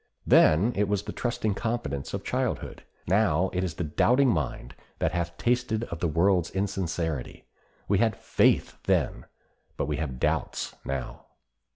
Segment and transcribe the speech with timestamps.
[0.25, 5.11] Then it was the trusting confidence of childhood; now it is the doubting mind that
[5.11, 7.45] hath tasted of the world's insincerity.
[7.87, 9.27] We had faith then,
[9.77, 11.27] but we have doubts now.